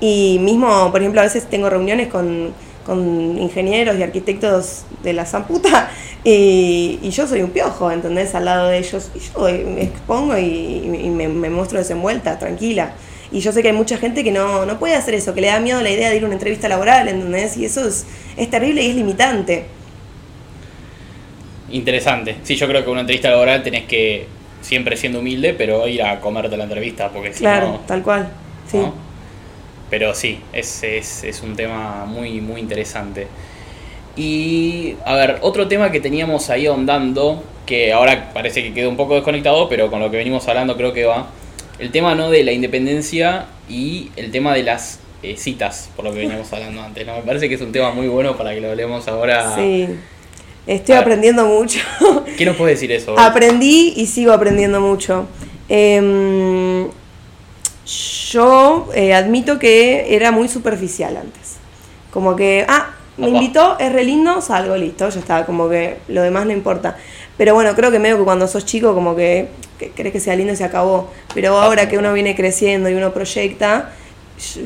[0.00, 2.53] Y mismo, por ejemplo, a veces tengo reuniones con,
[2.85, 5.90] con ingenieros y arquitectos de la zamputa
[6.24, 8.35] y, yo soy un piojo, ¿entendés?
[8.35, 9.11] Al lado de ellos.
[9.14, 12.94] Y yo me expongo y, me muestro desenvuelta, tranquila.
[13.31, 15.46] Y yo sé que hay mucha gente que no, no puede hacer eso, que le
[15.46, 17.57] da miedo la idea de ir a una entrevista laboral, ¿entendés?
[17.57, 19.66] Y eso es, es terrible y es limitante.
[21.72, 22.37] Interesante.
[22.42, 24.26] Sí, yo creo que una entrevista laboral tenés que,
[24.61, 27.80] siempre siendo humilde, pero ir a comerte la entrevista, porque si Claro, no...
[27.87, 28.28] tal cual.
[28.68, 28.78] Sí.
[28.78, 28.94] ¿no?
[29.88, 33.26] Pero sí, es, es, es un tema muy, muy interesante.
[34.16, 38.96] Y, a ver, otro tema que teníamos ahí ahondando, que ahora parece que quedó un
[38.96, 41.28] poco desconectado, pero con lo que venimos hablando creo que va.
[41.78, 46.12] El tema no de la independencia y el tema de las eh, citas, por lo
[46.12, 47.06] que veníamos hablando antes.
[47.06, 47.16] ¿no?
[47.16, 49.54] Me parece que es un tema muy bueno para que lo hablemos ahora.
[49.56, 49.88] Sí.
[50.66, 51.03] Estoy A ver.
[51.05, 51.81] aprendiendo mucho.
[52.38, 53.18] ¿Qué nos puedes decir eso?
[53.18, 55.27] Aprendí y sigo aprendiendo mucho.
[55.68, 56.88] Em,
[58.31, 61.57] yo eh, admito que era muy superficial antes.
[62.12, 63.37] Como que, ah, me Opa.
[63.37, 66.96] invitó, es re lindo, salgo, listo, ya está, como que lo demás no importa.
[67.37, 70.37] Pero bueno, creo que medio que cuando sos chico, como que, que crees que sea
[70.37, 71.11] lindo y se acabó.
[71.35, 73.92] Pero ahora que uno viene creciendo y uno proyecta,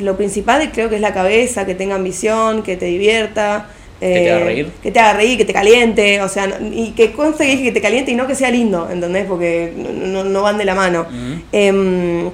[0.01, 3.69] lo principal creo que es la cabeza, que tenga ambición, que te divierta.
[4.01, 4.73] Que te haga eh, reír.
[4.83, 7.73] que te haga reír, que te caliente, o sea, y que conste que dije que
[7.73, 9.25] te caliente y no que sea lindo, ¿entendés?
[9.27, 11.07] Porque no, van de la mano.
[11.53, 12.31] Em,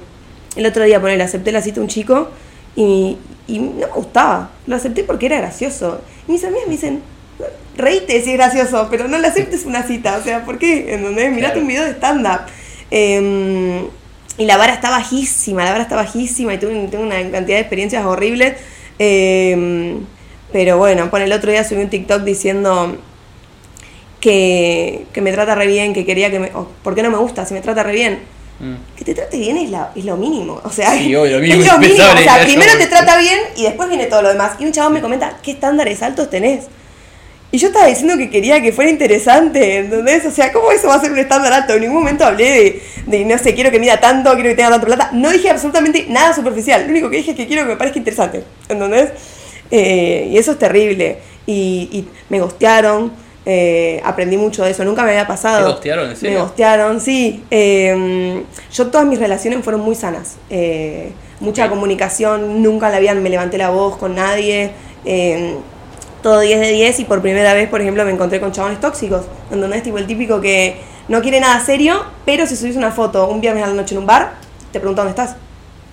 [0.55, 2.29] el otro día, poner, acepté la cita a un chico
[2.75, 4.51] y, y no me gustaba.
[4.67, 6.01] Lo acepté porque era gracioso.
[6.27, 7.01] Y mis amigas me dicen,
[7.77, 10.17] reíte si es gracioso, pero no le aceptes una cita.
[10.17, 10.93] O sea, ¿por qué?
[10.93, 11.31] ¿Entendés?
[11.31, 11.61] Mirate Claro.
[11.61, 12.41] un video de stand-up.
[12.89, 13.87] Em,
[14.37, 17.59] y la vara está bajísima, la vara está bajísima y tuve, tengo una cantidad de
[17.59, 18.55] experiencias horribles.
[18.99, 19.99] Em,
[20.51, 22.97] pero bueno, pone el otro día subí un TikTok diciendo
[24.19, 26.51] que, que me trata re bien, que quería que me...
[26.83, 28.19] ¿Por qué no me gusta si me trata re bien?
[28.59, 28.75] Mm.
[28.95, 30.61] Que te trate bien es, la- es lo mínimo.
[30.63, 32.03] O sea, Sí, obvio, lo es mínimo lo mínimo.
[32.13, 34.53] O sea, primero te trata bien y después viene todo lo demás.
[34.59, 36.65] Y un chabón me comenta, ¿qué estándares altos tenés?
[37.53, 40.25] Y yo estaba diciendo que quería que fuera interesante, ¿entendés?
[40.25, 41.73] O sea, ¿cómo eso va a ser un estándar alto?
[41.73, 44.69] En ningún momento hablé de, de, no sé, quiero que mida tanto, quiero que tenga
[44.69, 45.09] tanta plata.
[45.11, 46.83] No dije absolutamente nada superficial.
[46.83, 49.09] Lo único que dije es que quiero que me parezca interesante, ¿entendés?
[49.71, 51.19] Eh, y eso es terrible.
[51.47, 53.11] Y, y me gostearon,
[53.45, 55.65] eh, aprendí mucho de eso, nunca me había pasado.
[55.65, 56.37] ¿Te gostearon, en serio?
[56.37, 57.43] Me gostearon, sí.
[57.49, 60.35] Eh, yo todas mis relaciones fueron muy sanas.
[60.49, 64.71] Eh, mucha comunicación, nunca la habían, me levanté la voz con nadie.
[65.05, 65.55] eh,
[66.21, 69.23] todo 10 de 10 y por primera vez, por ejemplo, me encontré con chabones tóxicos.
[69.51, 69.81] ¿Entendés?
[69.83, 70.75] Tipo el típico que
[71.07, 74.01] no quiere nada serio, pero si subís una foto un viernes a la noche en
[74.01, 74.33] un bar,
[74.71, 75.35] te pregunta dónde estás.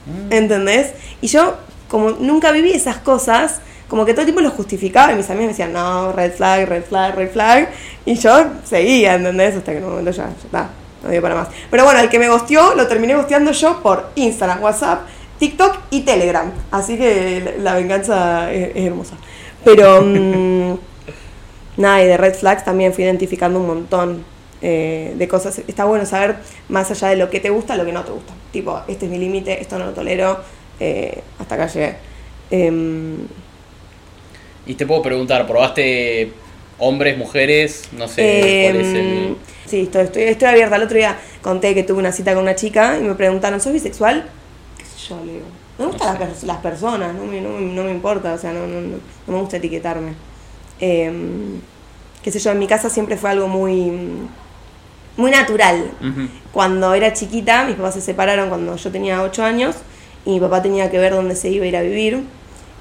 [0.05, 0.33] Mm.
[0.33, 0.93] ¿Entendés?
[1.23, 1.57] Y yo,
[1.89, 5.47] como nunca viví esas cosas, como que todo el tiempo lo justificaba y mis amigas
[5.47, 7.71] me decían, no, red flag, red flag, red flag.
[8.05, 9.57] Y yo seguía, ¿entendés?
[9.57, 10.71] Hasta que en un momento ya, ya está,
[11.03, 11.49] no dio para más.
[11.71, 15.07] Pero bueno, el que me gosteó, lo terminé gosteando yo por Instagram, WhatsApp,
[15.39, 16.51] TikTok y Telegram.
[16.71, 19.17] Así que la, venganza es, es hermosa.
[19.65, 20.79] Pero, mm,
[21.79, 24.25] nada, y de red flags también fui identificando un montón
[24.61, 25.61] eh, de cosas.
[25.69, 26.37] Está bueno saber
[26.69, 28.33] más allá de lo que te gusta, lo que no te gusta.
[28.51, 30.41] Tipo, este es mi límite, esto no lo tolero,
[30.81, 31.97] eh, hasta acá llegué.
[32.51, 33.19] Em,
[34.69, 36.33] Y te puedo preguntar, ¿probaste
[36.79, 37.89] hombres, mujeres?
[37.93, 39.35] No sé cuál es el...
[39.35, 40.77] Em, Sí, estoy, estoy, estoy abierta.
[40.77, 43.73] El otro día conté que tuve una cita con una chica y me preguntaron, ¿sos
[43.73, 44.29] bisexual?
[44.79, 45.25] ¿Qué sé yo?
[45.25, 45.47] Le digo,
[45.79, 48.39] me gustan No las, pers- las personas, no me, no, me- no me importa, o
[48.39, 50.15] sea, no, no, no, no me gusta etiquetarme.
[50.81, 51.61] Em,
[52.23, 53.93] qué sé yo, en mi casa siempre fue algo muy,
[55.17, 55.91] muy natural.
[56.53, 59.77] Cuando era chiquita, mis papás se separaron cuando yo tenía 8 años
[60.25, 62.25] y mi papá tenía que ver dónde se iba a ir a vivir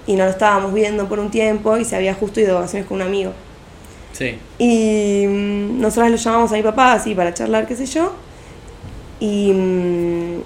[0.08, 2.88] y no lo estábamos viendo por un tiempo y se había justo ido de vacaciones
[2.88, 3.34] con un amigo.
[4.14, 4.38] Sí.
[4.58, 8.14] Y mm, nosotros lo llamamos a mi papá así para charlar, qué sé yo.
[9.20, 10.40] Y, mm,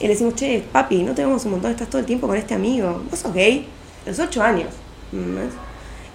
[0.00, 2.36] y le decimos, che, papi, no te vemos un montón, estás todo el tiempo con
[2.36, 3.02] este amigo.
[3.10, 3.66] ¿Vos sos gay?
[4.06, 4.68] A los 8 años.
[5.12, 5.36] ¿Mm?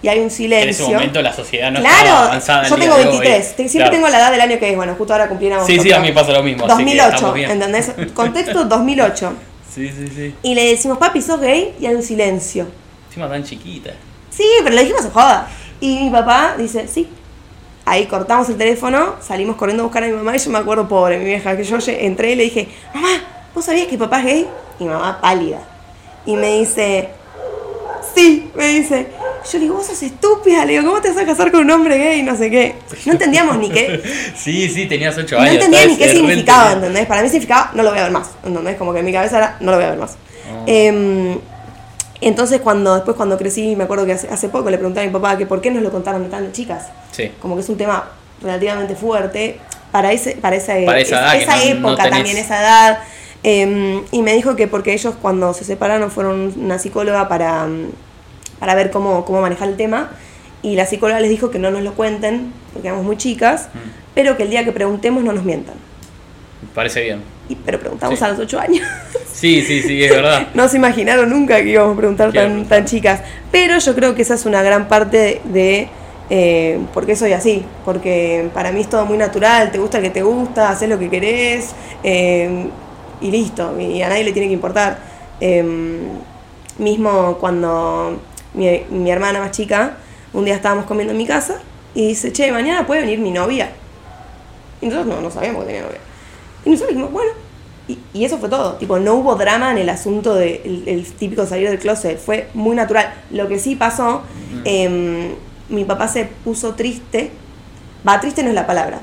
[0.03, 0.85] Y hay un En silencio.
[0.85, 2.63] ese momento la sociedad no estaba claro, avanzada.
[2.63, 3.17] en yo tengo día de hoy.
[3.19, 3.55] 23.
[3.55, 3.91] Te- Siempre Claro.
[3.91, 4.75] tengo la edad del año que es.
[4.75, 5.73] Bueno, justo ahora cumplí en agosto.
[5.73, 6.65] Sí, sí, a mí pasa lo mismo.
[6.65, 7.51] así que 2008, estamos bien.
[7.51, 7.91] ¿entendés?
[8.13, 9.33] Contexto 2008.
[9.77, 10.33] Sí, sí, sí.
[10.41, 11.75] Y le decimos, papi, ¿sos gay?
[11.79, 12.65] Y hay un silencio.
[13.17, 13.93] Encima tan chiquita.
[14.29, 15.49] Sí, pero le dijimos se joda.
[15.81, 17.09] Y mi papá dice, sí.
[17.83, 20.87] Ahí cortamos el teléfono, salimos corriendo a buscar a mi mamá y yo me acuerdo,
[20.87, 23.09] pobre, mi vieja, que yo entré y le dije, mamá,
[23.55, 24.47] ¿vos sabías que papá es gay?
[24.79, 25.61] Y mamá pálida.
[26.27, 27.09] Y me dice,
[28.13, 29.07] sí, me dice.
[29.51, 31.71] Yo le digo, vos sos estúpida, le digo, ¿cómo te vas a casar con un
[31.71, 32.21] hombre gay?
[32.21, 32.75] No sé qué.
[33.05, 34.03] No entendíamos ni qué.
[34.35, 35.55] Sí, sí, tenías 8 No años.
[35.55, 36.73] entendía ni qué significaba.
[36.73, 37.07] ¿entendés?
[37.07, 38.75] Para mí significaba, no lo voy a ver más, ¿entendés?
[38.75, 40.17] Como que en mi cabeza era, no lo voy a ver más.
[40.51, 40.63] Oh.
[40.67, 41.39] Em,
[42.21, 45.09] entonces, cuando después cuando crecí, me acuerdo que hace, hace poco le pregunté a mi
[45.11, 46.87] papá que por qué nos lo contaron tan chicas.
[47.11, 47.31] Sí.
[47.41, 48.09] Como que es un tema
[48.41, 49.59] relativamente fuerte
[49.91, 52.59] para, ese, para esa, Para esa edad que esa no- no época tenés- también, esa
[52.61, 52.99] edad.
[53.43, 57.89] Em, y me dijo que porque ellos cuando se separaron fueron una psicóloga para, mm,
[58.59, 60.09] para ver cómo, cómo manejar el tema.
[60.63, 63.77] Y la psicóloga les dijo que no nos lo cuenten, porque éramos muy chicas, Mm.
[64.15, 65.75] pero que el día que preguntemos no nos mientan.
[66.73, 67.21] Parece bien.
[67.49, 68.25] Y, pero preguntamos Sí.
[68.25, 68.85] a los 8 años.
[69.31, 70.47] Sí, sí, sí, es verdad.
[70.53, 73.21] no se imaginaron nunca que íbamos a preguntar tan, tan chicas.
[73.51, 75.87] Pero yo creo que esa es una gran parte de,
[76.29, 77.63] eh, por qué soy así.
[77.85, 80.97] Porque para mí es todo muy natural, te gusta el que te gusta, haces lo
[80.99, 81.71] que querés
[82.03, 82.67] eh,
[83.21, 83.79] y listo.
[83.79, 84.97] Y a nadie le tiene que importar.
[85.39, 85.63] Eh,
[86.79, 88.19] mismo cuando
[88.53, 89.97] mi, mi hermana más chica,
[90.33, 91.59] un día estábamos comiendo en mi casa
[91.95, 93.69] y dice, che, mañana puede venir mi novia.
[94.81, 95.99] Y nosotros no, no sabíamos que tenía novia.
[96.65, 97.31] Y nosotros dijimos, bueno.
[97.87, 98.73] Y, y eso fue todo.
[98.73, 102.17] Tipo, no hubo drama en el asunto del el típico salir del closet.
[102.19, 103.13] Fue muy natural.
[103.31, 104.23] Lo que sí pasó,
[104.65, 105.29] em,
[105.69, 107.31] mi papá se puso triste.
[108.07, 108.99] Va, triste no es la palabra.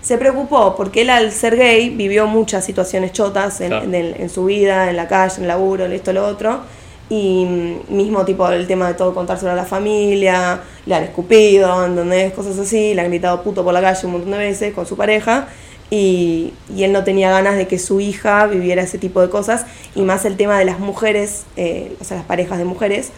[0.00, 3.84] Se preocupó porque él al ser gay vivió muchas situaciones chotas en, Claro.
[3.84, 6.60] en el- en su vida, en la calle, en el laburo, en esto, lo otro.
[7.08, 11.84] Y mm, mismo tipo el tema de todo contárselo a la familia, le han escupido,
[11.84, 12.32] ¿entendés?
[12.32, 14.96] Cosas así, le han gritado puto por la calle un montón de veces con su
[14.96, 15.48] pareja.
[15.90, 19.66] Y, y él no tenía ganas de que su hija viviera ese tipo de cosas.
[19.94, 23.10] Y más el tema de las mujeres, eh, o sea, las parejas de mujeres,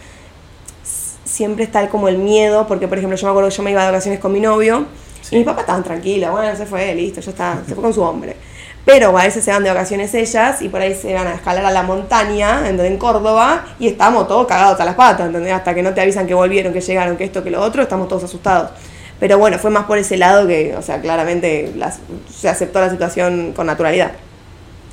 [1.23, 3.81] siempre está como el miedo, porque por ejemplo yo me acuerdo que yo me iba
[3.81, 4.85] de vacaciones con mi novio
[5.21, 5.35] Sí.
[5.35, 8.01] y mis papás estaban tranquilos, bueno, se fue, listo, ya está, se fue con su
[8.01, 8.35] hombre.
[8.83, 11.65] Pero a veces se van de vacaciones ellas y por ahí se van a escalar
[11.65, 15.53] a la montaña, en, en Córdoba, y estamos todos cagados a las patas, ¿entendés?
[15.53, 18.09] Hasta que no te avisan que volvieron, que llegaron, que esto, que lo otro, estamos
[18.09, 18.71] todos asustados.
[19.19, 21.99] Pero bueno, fue más por ese lado que, o sea, claramente las-
[22.35, 24.11] se aceptó la situación con naturalidad.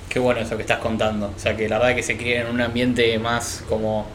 [0.08, 1.32] Qué bueno eso que estás contando.
[1.36, 4.06] O sea, que la verdad que se cría en un ambiente más como.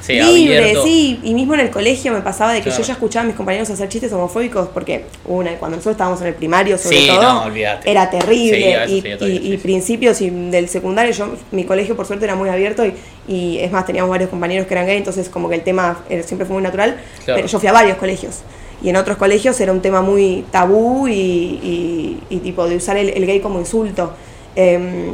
[0.00, 0.82] Sí, Libre, abierto.
[0.84, 2.78] sí, y mismo en el colegio me pasaba de que Claro.
[2.80, 6.28] yo ya escuchaba a mis compañeros hacer chistes homofóbicos porque una, cuando nosotros estábamos en
[6.28, 7.20] el primario sobre Sí, todo,
[7.50, 12.06] no, era terrible Sí, y, y- y principios y del secundario, yo mi colegio por
[12.06, 12.94] suerte era muy abierto y,
[13.28, 16.22] y es más, teníamos varios compañeros que eran gay, entonces como que el tema era-
[16.22, 16.96] siempre fue muy natural,
[17.26, 17.36] Claro.
[17.36, 18.36] pero yo fui a varios colegios
[18.82, 22.96] y en otros colegios era un tema muy tabú y, y- y tipo de usar
[22.96, 24.12] el, el gay como insulto.
[24.56, 25.12] Eh,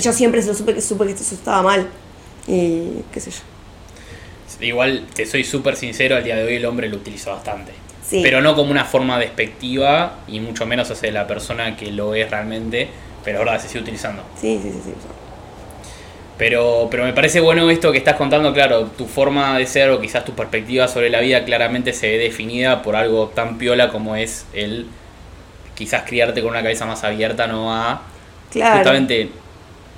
[0.00, 1.88] yo siempre se lo supe, que- supe que eso estaba mal.
[2.46, 3.38] Y qué sé yo.
[4.60, 7.72] Igual te soy súper sincero, al día de hoy el hombre lo utiliza bastante.
[8.08, 8.20] Sí.
[8.22, 12.30] Pero no como una forma despectiva y mucho menos hacia la persona que lo es
[12.30, 12.88] realmente,
[13.24, 14.22] pero ahora se sigue utilizando.
[14.40, 14.90] Sí, sí, sí, sí.
[16.38, 20.00] Pero, pero me parece bueno esto que estás contando, claro, tu forma de ser o
[20.00, 24.16] quizás tu perspectiva sobre la vida claramente se ve definida por algo tan piola como
[24.16, 24.86] es el
[25.74, 28.02] quizás criarte con una cabeza más abierta, no a
[28.50, 28.76] Claro.
[28.78, 29.30] justamente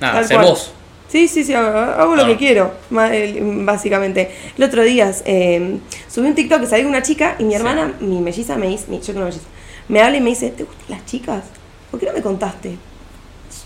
[0.01, 0.49] nada, Tal ser cual.
[0.49, 0.73] vos.
[1.09, 4.31] Sí, sí, sí, hago, lo que quiero, básicamente.
[4.57, 7.57] El otro día eh, subí un TikTok que con una chica y mi Sí.
[7.57, 9.47] hermana, mi melliza, me dice, mi- yo que no melliza,
[9.89, 11.45] me habla y me dice, ¿te gustan las chicas?
[11.91, 12.77] ¿Por qué no me contaste?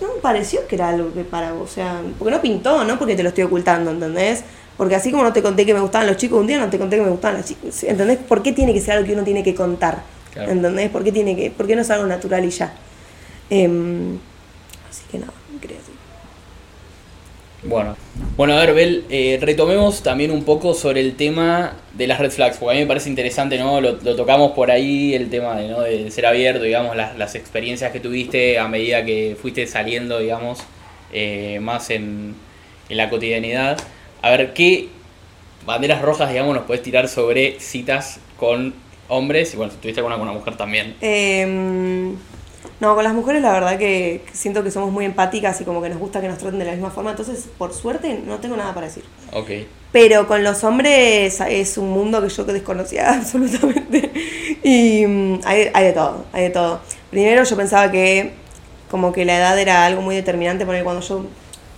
[0.02, 2.98] No me pareció que era algo que para vos, o sea, porque no pintó, no
[2.98, 4.42] porque te lo estoy ocultando, ¿entendés?
[4.76, 6.78] Porque así como no te conté que me gustaban los chicos un día, no te
[6.78, 8.18] conté que me gustaban las chicas, ¿entendés?
[8.18, 10.02] ¿Por qué tiene que ser algo que uno tiene que contar?
[10.32, 10.50] Claro.
[10.50, 10.90] ¿Entendés?
[10.90, 12.72] ¿Por qué, tiene que, ¿Por qué no es algo natural y ya?
[13.48, 14.18] Em,
[14.90, 15.32] así que nada.
[17.64, 17.96] Bueno,
[18.37, 22.33] bueno, a ver, Bel, eh, retomemos también un poco sobre el tema de las red
[22.33, 23.81] flags, porque a mí me parece interesante, ¿no?
[23.81, 25.81] Lo, tocamos por ahí, el tema de, ¿no?
[25.81, 30.59] de ser abierto, digamos, las, las experiencias que tuviste a medida que fuiste saliendo, digamos,
[31.12, 32.35] eh, más en,
[32.88, 33.79] en la cotidianidad.
[34.22, 34.88] A ver, ¿qué
[35.64, 38.75] banderas rojas, digamos, nos puedes tirar sobre citas con
[39.09, 39.55] hombres?
[39.55, 40.96] Y bueno, si tuviste alguna con una mujer también.
[41.01, 42.16] Em,
[42.82, 45.88] no, con las mujeres la verdad que siento que somos muy empáticas y como que
[45.88, 48.74] nos gusta que nos traten de la misma forma, entonces por suerte no tengo nada
[48.74, 49.04] para decir.
[49.32, 49.50] Ok.
[49.92, 54.10] Pero con los hombres es un mundo que yo desconocía absolutamente.
[54.64, 56.80] Y mm, hay, hay de todo, hay de todo.
[57.10, 58.32] Primero yo pensaba que
[58.90, 61.24] como que la edad era algo muy determinante, porque cuando yo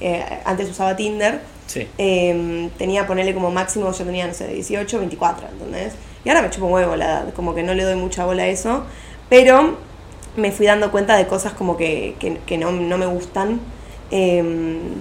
[0.00, 1.86] eh, antes usaba Tinder, Sí.
[1.98, 5.92] eh, tenía ponerle como máximo, yo tenía, no sé, 18, 24, ¿entendés?
[6.24, 8.44] Y ahora me chupo un huevo la edad, como que no le doy mucha bola
[8.44, 8.84] a eso,
[9.28, 9.76] pero
[10.37, 13.61] me fui dando cuenta de cosas como que, que, que no, no me gustan.
[14.11, 14.42] Eh,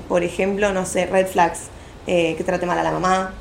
[0.07, 1.63] por ejemplo, no sé, red flags,
[2.07, 3.33] eh, que trate mal a la mamá.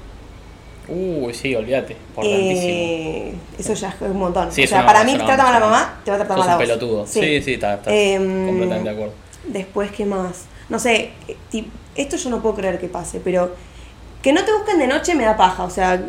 [0.88, 1.96] Uy, sí, olvídate.
[2.08, 2.68] Importantísimo.
[2.68, 4.50] Eh, eso ya es un montón.
[4.52, 6.50] Sí, o sea, para mí, trata mal a la mamá, te va a tratar mal
[6.50, 6.62] a vos.
[6.62, 7.06] pelotudo.
[7.06, 9.14] Sí, sí, está, está Em, completamente de acuerdo.
[9.46, 10.44] Después, ¿qué más?
[10.68, 13.54] No sé, eh, esto yo no puedo creer que pase, pero
[14.22, 15.64] que no te busquen de noche me da paja.
[15.64, 16.00] O sea,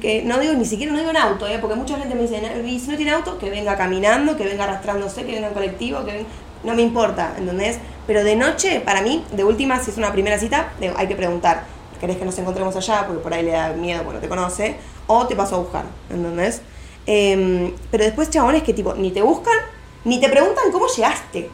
[0.00, 1.58] que no digo ni siquiera, no digo en auto, ¿eh?
[1.60, 4.44] porque mucha gente me dice, "No, y si no tiene auto, que venga caminando, que
[4.44, 6.28] venga arrastrándose, que venga en colectivo, que venga...
[6.64, 7.78] No me importa, ¿entendés?
[8.06, 11.64] Pero de noche, para mí, de última, si es una primera cita, hay que preguntar,
[12.00, 13.04] ¿querés que nos encontremos allá?
[13.06, 14.76] Porque por ahí le da miedo, porque no te conoce,
[15.08, 16.62] o te paso a buscar, ¿entendés?
[17.06, 19.56] Em, pero después, chabones que tipo, ni te buscan,
[20.04, 21.50] ni te preguntan cómo llegaste.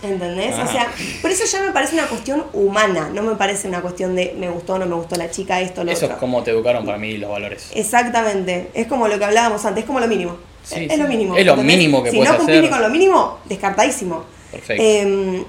[0.00, 0.54] ¿Entendés?
[0.58, 4.14] O sea, por eso ya me parece una cuestión humana, no me parece una cuestión
[4.14, 6.14] de me gustó o no me gustó la chica, esto, lo Eso otro.
[6.16, 7.70] es como te educaron para mí los valores.
[7.74, 10.36] Exactamente, es como lo que hablábamos antes, es como lo mínimo.
[10.62, 10.98] Sí, es sí.
[11.00, 11.36] lo mínimo.
[11.36, 11.76] Es lo ¿entendés?
[11.78, 12.70] mínimo que si no cumplís hacer.
[12.70, 14.24] con lo mínimo, descartadísimo.
[14.52, 14.82] Perfecto.
[14.82, 15.44] Em,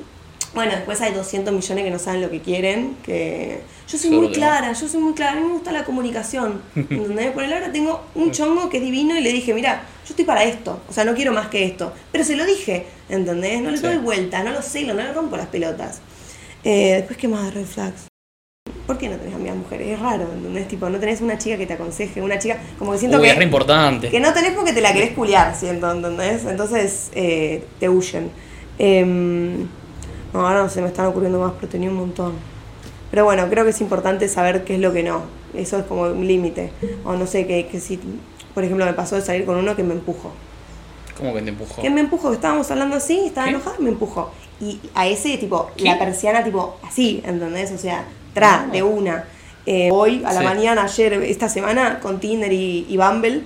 [0.53, 4.21] bueno, después hay 200 millones que no saben lo que quieren, que yo soy Solo
[4.23, 7.31] muy clara, yo soy muy clara, a mí me gusta la comunicación, ¿entendés?
[7.31, 10.25] Por el ahora tengo un chongo que es divino y le dije, mira, yo estoy
[10.25, 13.61] para esto, o sea, no quiero más que esto, pero se lo dije, ¿entendés?
[13.61, 13.83] No le Sí.
[13.83, 16.01] doy vuelta, no lo celo, no le rompo las pelotas.
[16.63, 18.07] Eh, después, ¿qué más de red flags?
[18.85, 19.87] ¿Por qué no tenés amigas mujeres?
[19.87, 20.67] Es raro, ¿entendés?
[20.67, 23.29] Tipo, no tenés una chica que te aconseje, una chica, como que siento Uy, que...
[23.29, 24.09] es re importante.
[24.09, 26.43] Que no tenés porque te la querés culiar, siento, ¿entendés?
[26.45, 28.31] Entonces eh, te huyen.
[28.79, 29.67] Em,
[30.33, 32.33] no, ahora no se me están ocurriendo más, pero tenía un montón.
[33.11, 35.21] Pero bueno, creo que es importante saber qué es lo que no.
[35.53, 36.71] Eso es como un límite.
[37.05, 37.99] O no sé, que, que si,
[38.53, 40.31] por ejemplo, me pasó de salir con uno que me empujó.
[41.17, 41.81] ¿Cómo que te empujó?
[41.81, 43.51] Que me empujó, estábamos hablando así, estaba ¿Qué?
[43.55, 44.31] enojada, me empujó.
[44.61, 45.85] Y a ese, tipo, ¿Qué?
[45.85, 47.71] la persiana, tipo, así, ¿entendés?
[47.71, 48.71] O sea, tra, No.
[48.73, 49.25] de una.
[49.65, 50.45] Eh, hoy, a la Sí.
[50.45, 53.43] mañana, ayer, esta semana, con Tinder y, y Bumble,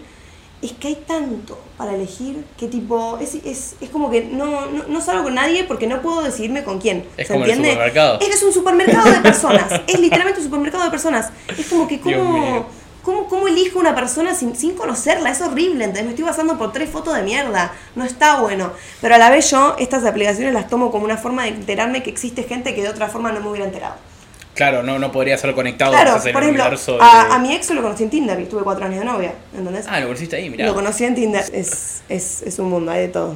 [0.64, 4.86] es que hay tanto para elegir que, tipo, es, es, es como que no, no,
[4.88, 7.06] no salgo con nadie porque no puedo decidirme con quién.
[7.18, 8.20] Es ¿Se como el supermercado.
[8.22, 9.82] Es un supermercado de personas.
[9.88, 11.32] es literalmente un supermercado de personas.
[11.58, 12.66] Es como que, Dios ¿cómo, mío.
[13.04, 15.32] ¿Cómo, ¿Cómo elijo una persona sin, sin conocerla?
[15.32, 17.74] Es horrible, entonces me estoy basando por tres fotos de mierda.
[17.96, 18.72] No está bueno.
[19.02, 22.10] Pero a la vez yo estas aplicaciones las tomo como una forma de enterarme que
[22.10, 23.96] existe gente que de otra forma no me hubiera enterado.
[24.56, 27.02] Claro, no, no podría ser conectado Claro, en por el ejemplo, universo de...
[27.02, 29.86] a, a mi ex lo conocí en Tinder y estuve cuatro años de novia, ¿entendés?
[29.90, 30.66] Ah, lo conociste ahí, mirá.
[30.68, 31.44] Lo conocí en Tinder.
[31.54, 33.36] Es, es, es un mundo, hay de todo.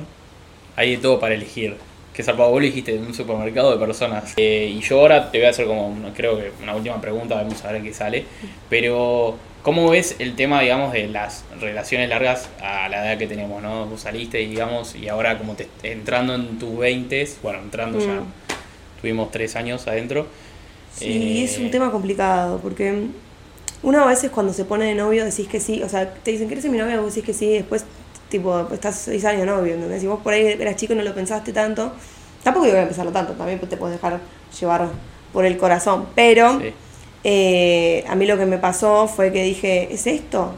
[0.76, 1.76] Hay de todo para elegir.
[2.14, 4.34] Que zarpado, vos lo dijiste, un supermercado de personas.
[4.38, 7.64] Eh, y yo ahora te voy a hacer como, creo que una última pregunta, vamos
[7.66, 8.26] a ver qué sale.
[8.70, 13.62] Pero, ¿cómo ves el tema, digamos, de las relaciones largas a la edad que tenemos,
[13.62, 13.86] no?
[13.86, 19.02] Vos saliste, digamos, y ahora como te entrando en tus 20 bueno, entrando ya, Mm.
[19.02, 20.28] tuvimos tres años adentro.
[20.98, 23.08] Sí, Eh, es un tema complicado, porque
[23.84, 26.48] uno a veces cuando se pone de novio decís que sí, o sea, te dicen,
[26.48, 27.00] ¿quieres ser mi novia?
[27.00, 27.86] Vos decís que sí, después
[28.30, 30.02] tipo, estás seis años novio, ¿entendés?
[30.02, 31.92] Si vos por ahí eras chico y no lo pensaste tanto,
[32.44, 34.20] tampoco digo que pensarlo tanto, también te puedes dejar
[34.60, 34.90] llevar
[35.32, 36.74] por el corazón, pero Sí.
[37.24, 40.54] eh, a mí lo que me pasó fue que dije, ¿es esto?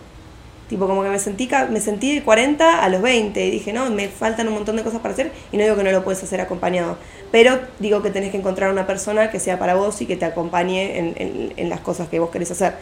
[0.70, 3.90] Tipo, como que me sentí, me sentí de 40 a los 20 y dije, no,
[3.90, 6.24] me faltan un montón de cosas para hacer y no digo que no lo puedes
[6.24, 6.98] hacer acompañado,
[7.32, 10.26] pero digo que tenés que encontrar una persona que sea para vos y que te
[10.26, 12.76] acompañe en, en- en las cosas que vos querés hacer.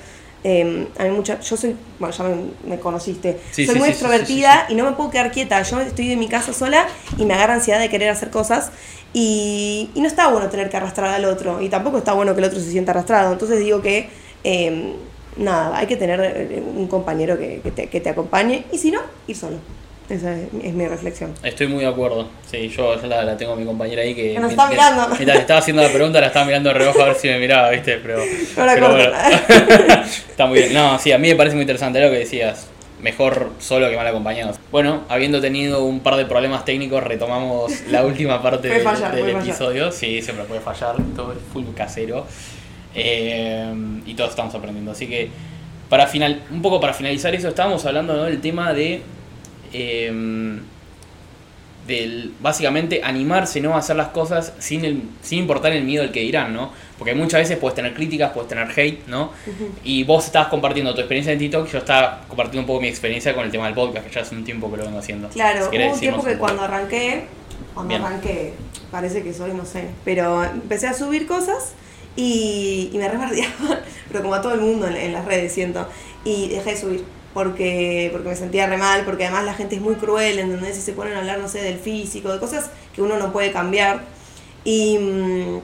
[0.43, 2.36] Eh, a mí mucha, yo soy, bueno, ya me,
[2.76, 5.80] me conociste, Sí, soy sí, muy sí, extrovertida y no me puedo quedar quieta, yo
[5.82, 8.71] estoy en mi casa sola y me agarra ansiedad de querer hacer cosas
[9.13, 12.39] y, y no está bueno tener que arrastrar al otro y tampoco está bueno que
[12.41, 14.10] el otro se sienta arrastrado, entonces digo que
[14.43, 14.93] eh,
[15.38, 18.91] nada, hay que tener eh, un compañero que, que te, que te acompañe y si
[18.91, 19.58] no, ir solo.
[20.10, 21.34] Esa es, es mi reflexión.
[21.43, 22.30] Estoy muy de acuerdo.
[22.50, 24.34] Sí, yo, yo la, la tengo a mi compañera ahí que.
[24.36, 25.08] Que nos está mirando.
[25.15, 27.69] Mientras estaba haciendo la pregunta, la estaba mirando de reojo a ver si me miraba,
[27.71, 27.97] ¿viste?
[27.97, 28.23] Pero.
[28.58, 29.30] Ahora pero corta.
[30.30, 30.73] está muy bien.
[30.73, 32.67] No, sí, a mí me parece muy interesante lo que decías.
[33.02, 34.54] Mejor solo que mal acompañado.
[34.71, 39.19] Bueno, habiendo tenido un par de problemas técnicos, retomamos la última parte del- fallar, del
[39.19, 39.50] puede fallar.
[39.50, 39.91] episodio.
[39.91, 40.95] Sí, siempre puede fallar.
[41.17, 42.26] Todo es full casero.
[42.97, 43.73] Eh,
[44.05, 44.91] y todos estamos aprendiendo.
[44.91, 45.29] Así que,
[45.89, 48.23] para final, un poco para finalizar eso, estábamos hablando ¿no?
[48.23, 49.01] del tema de.
[49.71, 50.60] eh,
[51.88, 56.12] del básicamente animarse no a hacer las cosas sin el, sin importar el miedo del
[56.12, 56.69] que dirán, ¿no?
[56.97, 59.31] Porque muchas veces puedes tener críticas, puedes tener hate, ¿no?
[59.86, 63.33] Y vos estabas compartiendo tu experiencia en TikTok, yo estaba compartiendo un poco mi experiencia
[63.33, 65.29] con el tema del podcast, que ya hace un tiempo que lo vengo haciendo.
[65.29, 67.23] Claro, Si querés hubo un tiempo que un cuando arranqué,
[67.73, 68.01] cuando Bien.
[68.03, 68.53] arranqué,
[68.91, 71.71] parece que soy, no sé, pero empecé a subir cosas
[72.17, 75.88] y, y me rebardeaban, pero como a todo el mundo en, las redes siento,
[76.25, 77.06] y dejé de subir.
[77.34, 80.75] Porque, porque me sentía re mal, porque además la gente es muy cruel, ¿entendés?
[80.80, 83.51] Y se ponen a hablar, no sé, del físico, de cosas que uno no puede
[83.51, 84.01] cambiar.
[84.63, 85.60] Y, mm,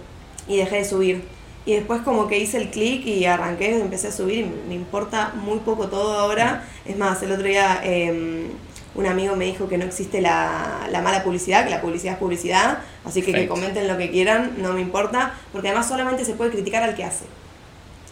[0.47, 1.23] y dejé de subir.
[1.65, 5.33] Y después como que hice el clic y arranqué, empecé a subir y me importa
[5.33, 6.63] muy poco todo ahora.
[6.85, 8.51] Es más, el otro día eh,
[8.95, 12.19] un amigo me dijo que no existe la, la mala publicidad, que la publicidad es
[12.19, 16.33] publicidad, así que que comenten lo que quieran, no me importa, porque además solamente se
[16.33, 17.25] puede criticar al que hace.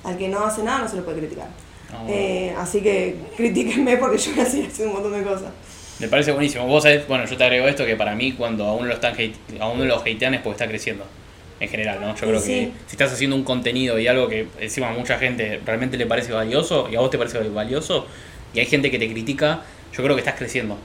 [0.04, 1.48] Al que no hace nada no se lo puede criticar.
[1.92, 5.52] No, Eh, así que critíquenme porque yo me hacía hacer un montón de cosas.
[6.00, 6.66] Me parece buenísimo.
[6.66, 9.14] Vos sabés, bueno, yo te agrego esto que para mí cuando a uno lo están
[9.16, 11.06] hate- a uno lo hatean es porque está creciendo.
[11.60, 12.16] En general, ¿no?
[12.16, 12.48] Yo creo Sí.
[12.48, 16.08] que si estás haciendo un contenido y algo que encima a mucha gente realmente le
[16.08, 18.08] parece valioso y a vos te parece valioso
[18.52, 20.78] y hay gente que te critica, yo creo que estás creciendo.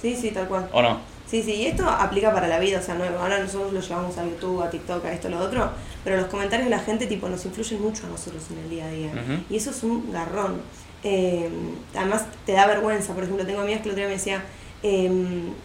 [0.00, 0.68] Sí, sí, tal cual.
[0.72, 1.00] ¿O no?
[1.26, 4.16] Sí, sí, y esto aplica para la vida, o sea, no, ahora nosotros lo llevamos
[4.18, 5.70] a YouTube, a TikTok, a esto, a lo otro,
[6.04, 8.84] pero los comentarios de la gente tipo nos influyen mucho a nosotros en el día
[8.84, 9.10] a día.
[9.48, 10.60] Y eso es un garrón.
[11.02, 11.48] Eh,
[11.96, 14.44] además te da vergüenza, por ejemplo, tengo amigas que el otro día me decía,
[14.82, 15.10] eh,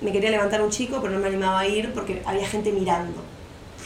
[0.02, 3.21] me quería levantar un chico, pero no me animaba a ir porque había gente mirando.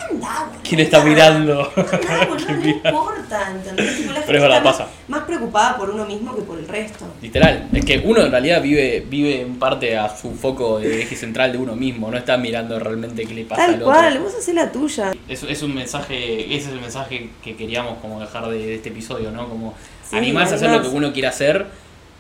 [0.01, 0.49] Anda.
[0.67, 1.71] ¿Quién está mirando?
[1.75, 1.89] Anda,
[2.37, 2.89] ¿Quién no mira?
[2.89, 3.97] importa, ¿entendés?
[3.97, 4.87] Tipo, la gente Pero es verdad, está pasa.
[5.07, 7.05] más preocupada por uno mismo que por el resto.
[7.21, 11.15] Literal, es que uno en realidad vive, vive en parte a su foco de eje
[11.15, 14.23] central de uno mismo, no está mirando realmente qué le pasa Tal al cual, otro.
[14.23, 15.11] vos hacés la tuya.
[15.27, 18.89] Es, es un mensaje, ese es el mensaje que queríamos como dejar de, de este
[18.89, 19.47] episodio, ¿no?
[19.49, 19.73] Como
[20.09, 21.65] Sí, animarse a hacer lo que uno quiere hacer,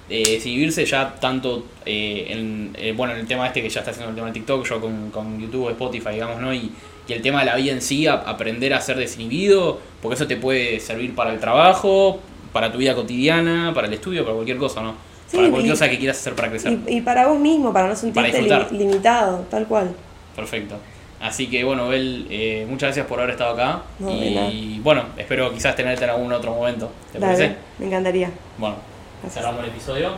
[0.09, 3.79] eh, sin vivirse ya tanto eh, en, eh, bueno, en el tema este que ya
[3.81, 6.53] está haciendo el tema de TikTok, yo con, con YouTube, Spotify, digamos, ¿no?
[6.53, 6.71] Y,
[7.07, 10.27] y el tema de la vida en sí, a- aprender a ser desinhibido, porque eso
[10.27, 12.19] te puede servir para el trabajo,
[12.51, 14.93] para tu vida cotidiana, para el estudio, para cualquier cosa, ¿no?
[15.27, 16.77] Sí, para cualquier y- cosa que quieras hacer para crecer.
[16.87, 18.71] Y, y para vos mismo, para no sentirte disfrutar.
[18.71, 19.93] li- limitado, tal cual.
[20.35, 20.75] Perfecto.
[21.21, 23.81] Así que bueno, Bel, eh, muchas gracias por haber estado acá.
[23.99, 26.91] No, y bueno, espero quizás tenerte en algún otro momento.
[27.13, 27.55] ¿Te Dale, parece?
[27.79, 28.29] me encantaría.
[28.57, 28.75] Bueno,
[29.21, 29.41] Gracias.
[29.41, 30.09] cerramos el episodio.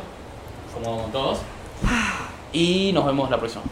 [0.74, 1.40] Como todos.
[2.52, 3.64] Y nos vemos la próxima.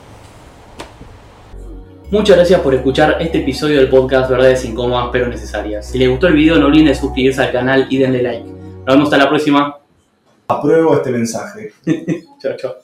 [2.14, 5.90] Muchas gracias por escuchar este episodio del podcast Verdades Incómodas pero Necesarias.
[5.90, 8.46] Si les gustó el video no olviden de suscribirse al canal y denle like.
[8.46, 9.80] Nos vemos hasta la próxima.
[10.48, 11.74] Apruebo este mensaje.
[12.40, 12.76] Chao, chao.